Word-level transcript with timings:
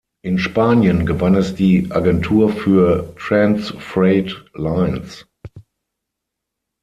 In 0.23 0.39
Spanien 0.39 1.05
gewann 1.05 1.35
es 1.35 1.53
die 1.53 1.91
Agentur 1.91 2.49
für 2.49 3.13
"Trans 3.19 3.69
Freight 3.77 4.33
Lines". 4.55 5.27